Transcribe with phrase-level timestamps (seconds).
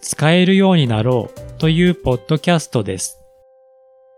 [0.00, 3.20] 使えるようになろうというポッドキャストです。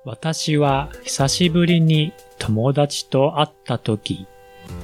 [0.04, 4.26] 私は久しぶりに友達と会った時、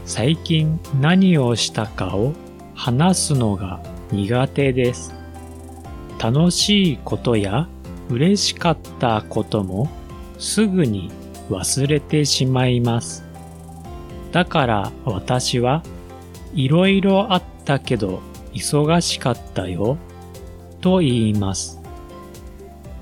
[0.05, 2.33] 最近何をしたかを
[2.75, 3.81] 話すのが
[4.11, 5.15] 苦手です。
[6.19, 7.69] 楽しいことや
[8.11, 9.89] 嬉しかったことも
[10.39, 11.13] すぐに
[11.49, 13.25] 忘れてしまいます。
[14.33, 15.85] だから私は
[16.55, 18.21] いろいろあったけど
[18.53, 19.97] 忙しかったよ
[20.81, 21.81] と言います。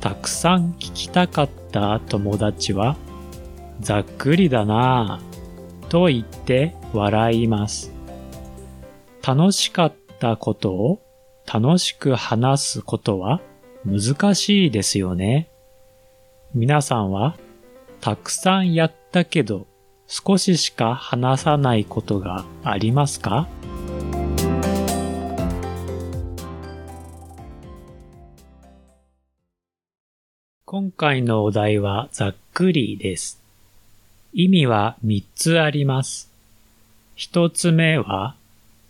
[0.01, 2.97] たくさん聞きたかった友達は、
[3.81, 7.93] ざっくりだなぁ、と言って笑います。
[9.27, 11.01] 楽しかったことを
[11.53, 13.41] 楽しく話すことは
[13.85, 15.49] 難しいですよね。
[16.55, 17.37] 皆さんは
[18.01, 19.67] たくさんやったけど
[20.07, 23.49] 少ししか話さないことがありますか？
[30.69, 33.41] 今回のお題はざっくりです。
[34.33, 36.29] 意味は3つあります。
[37.17, 38.35] 1つ目は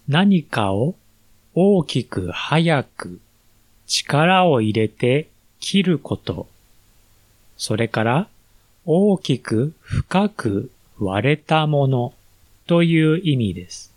[0.08, 0.94] 何かを
[1.54, 3.20] 大きく早く
[3.86, 5.28] 力を入れて
[5.60, 6.48] 切ること。
[7.58, 8.28] それから
[8.86, 12.14] 大きく深く割れたもの
[12.66, 13.92] という意味です。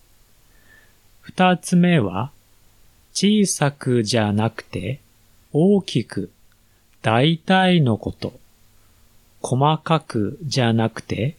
[1.29, 2.31] 2つ目は
[3.13, 4.99] 小さくじゃなくて
[5.53, 6.29] 大きく
[7.01, 8.33] 大体のこと。
[9.41, 11.35] 細かくじゃなくて、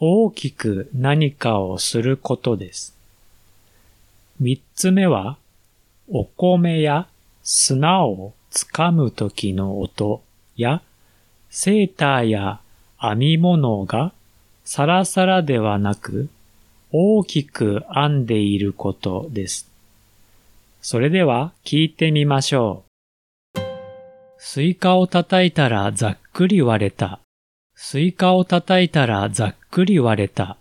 [0.00, 2.94] 大きく何かをすることです。
[4.40, 5.36] 三つ目は、
[6.08, 7.06] お米や
[7.42, 10.22] 砂をつかむときの音
[10.56, 10.82] や、
[11.50, 12.60] セーターや
[12.98, 14.12] 編み物が
[14.64, 16.28] サラサラではなく、
[16.90, 19.68] 大きく編んでいることです。
[20.80, 22.93] それでは聞いてみましょう。
[24.46, 27.18] スイカを叩いたらざっくり割れた。
[27.74, 30.58] スイカを叩いたらざっくり割れた。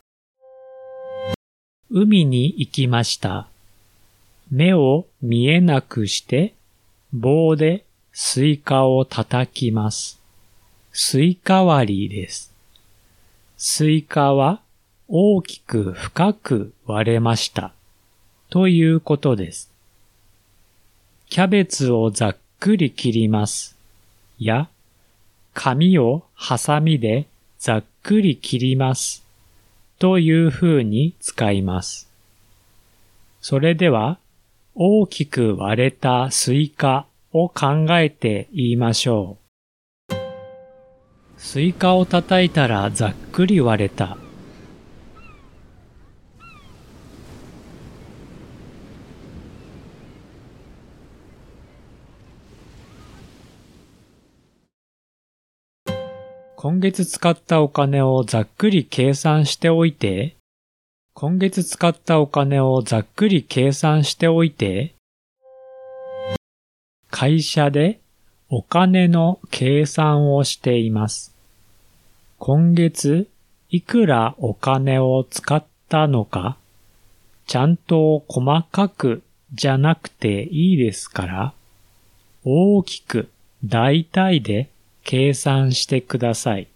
[1.91, 3.49] 海に行きました。
[4.49, 6.53] 目を見えなくして
[7.11, 7.83] 棒で
[8.13, 10.17] スイカを叩きます。
[10.93, 12.53] スイカ割りです。
[13.57, 14.61] スイカは
[15.09, 17.73] 大きく深く割れました。
[18.49, 19.69] ということです。
[21.29, 23.75] キャベツをざっくり切ります。
[24.39, 24.69] や、
[25.53, 27.27] 紙をハサミで
[27.59, 29.21] ざっくり切ります。
[29.99, 32.09] という風に使います。
[33.41, 34.17] それでは、
[34.75, 39.35] 大きく割れたスイカを考えて言いましょ
[40.09, 40.15] う。
[41.35, 44.22] スイカを叩いたらざっくり割れた。
[56.63, 60.37] 今月使ったお金をざっくり計算しておいて、
[61.13, 64.95] 今月使ったお金をざっくり計算しておいて、
[67.11, 67.99] 会社で
[68.47, 71.35] お金の計算をしています。
[72.39, 73.27] 今月
[73.69, 76.55] いくらお金を使ったのか、
[77.45, 79.21] ちゃんと細かく
[79.53, 81.53] じゃなくていいですから、
[82.45, 83.27] 大きく
[83.65, 84.69] 大体で
[85.03, 86.67] 計算してください。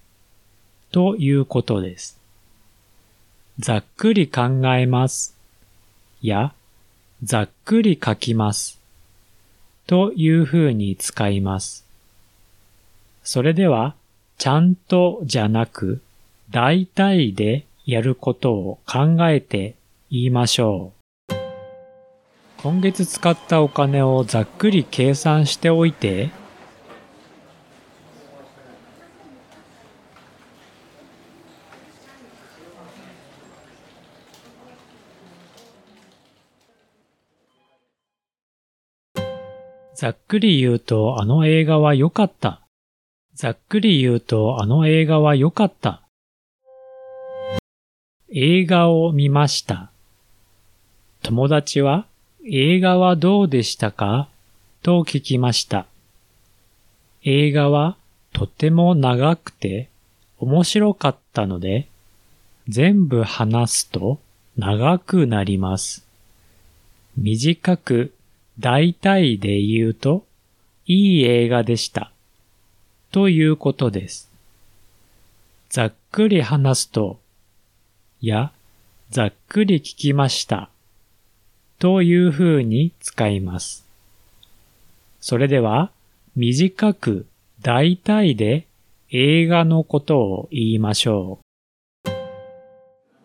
[0.92, 2.20] ということです。
[3.60, 5.36] ざっくり考えます。
[6.22, 6.54] や、
[7.24, 8.80] ざっくり書きます。
[9.88, 11.86] というふうに使います。
[13.24, 13.96] それでは、
[14.38, 16.02] ちゃんとじゃなく、
[16.52, 19.76] 大体でやることを考えて
[20.12, 20.94] 言いましょ
[21.30, 21.34] う。
[22.62, 26.30] 今月使ったお金をざっくり計算しておいて、
[40.00, 42.62] ざっくり言うとあの映画は良かった。
[43.34, 46.04] ざっくり言うとあの映画は良かった。
[48.32, 49.90] 映画を見ました。
[51.24, 52.06] 友達は
[52.46, 54.30] 映画はどうでしたか？
[54.84, 55.88] と聞きました。
[57.24, 57.98] 映画は
[58.34, 59.90] とても長くて
[60.38, 61.88] 面白かったので、
[62.68, 64.20] 全部話すと
[64.58, 66.06] 長くなります。
[67.18, 68.14] 短く
[68.60, 70.26] 大体で言うと、
[70.86, 72.12] いい映画でした。
[73.12, 74.32] ということです。
[75.70, 77.20] ざっくり話すと、
[78.22, 78.52] や、
[79.10, 80.70] ざっくり聞きました。
[81.80, 83.86] という風に使います。
[85.20, 85.92] それでは、
[86.36, 87.28] 短く
[87.62, 88.68] 大体で
[89.12, 91.48] 映画のことを言いましょう。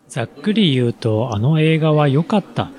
[0.08, 2.70] ざっくり言うとあの映画は良かった。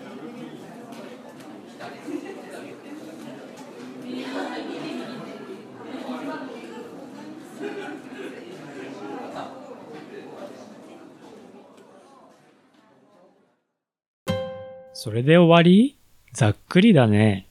[15.04, 15.98] それで終わり？
[16.32, 17.48] ざっくりだね。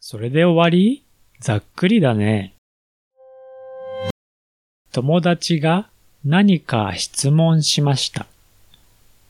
[0.00, 1.04] それで終わり？
[1.38, 2.54] ざっくりだね。
[4.90, 5.90] 友達が
[6.24, 8.24] 何か質問しました。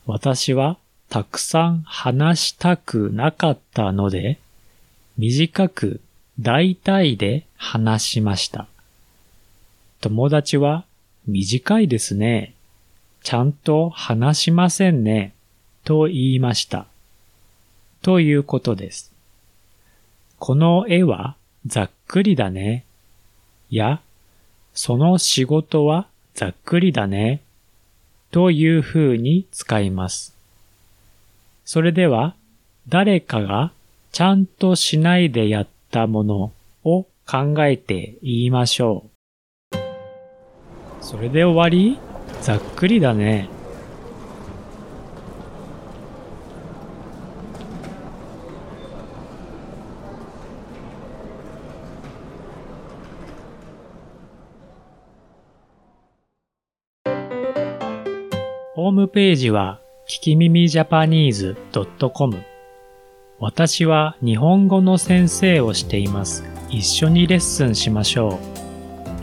[0.06, 0.76] 私は
[1.08, 4.38] たくさん話したくなかったので、
[5.18, 6.00] 短く
[6.38, 8.68] 大体で話しました。
[10.00, 10.84] 友達は
[11.26, 12.54] 短いですね。
[13.24, 15.34] ちゃんと話しませんね。
[15.82, 16.86] と言いました。
[18.04, 19.14] ということです。
[20.38, 22.84] この絵はざっくりだね。
[23.70, 24.02] や、
[24.74, 27.40] その仕事はざっくりだね。
[28.30, 30.36] という風に使います。
[31.64, 32.34] それでは、
[32.90, 33.72] 誰かが
[34.12, 36.52] ちゃんとしないでやったもの
[36.84, 39.06] を考えて言いましょ
[39.72, 39.78] う。
[41.00, 41.98] それで終わり？
[42.42, 43.48] ざっくりだね。
[58.84, 61.56] ホームページは、聞き耳ジャパニーズ
[62.12, 62.36] .com。
[63.38, 66.44] 私は日本語の先生をしています。
[66.68, 68.38] 一緒にレッスンしましょ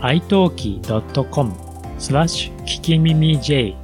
[0.00, 1.52] italki.com
[1.96, 3.76] スラッシュ聞き耳 J。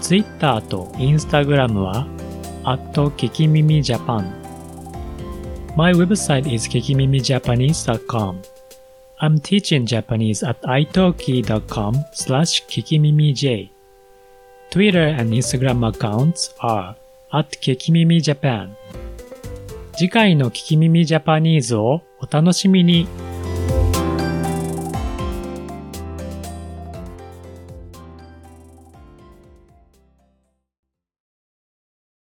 [0.00, 2.06] Twitter と Instagram は、
[2.64, 4.32] at 聞き耳ジャパン。
[5.76, 8.40] My website is kikimimijapanese.com.
[9.20, 13.71] I'm teaching Japanese at italki.com slash kikimimij.
[14.72, 16.94] Twitter and Instagram accounts are
[17.30, 18.70] at 聞き耳 Japan
[19.94, 23.06] 次回の聞き耳ジャパニーズをお楽しみに